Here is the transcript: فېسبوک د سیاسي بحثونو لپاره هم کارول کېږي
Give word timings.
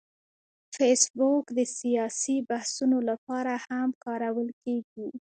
فېسبوک 0.75 1.45
د 1.57 1.59
سیاسي 1.79 2.35
بحثونو 2.49 2.97
لپاره 3.09 3.53
هم 3.67 3.89
کارول 4.05 4.49
کېږي 4.63 5.07